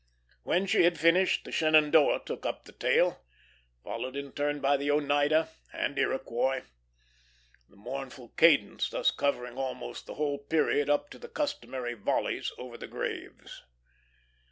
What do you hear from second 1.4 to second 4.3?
the Shenandoah took up the tale, followed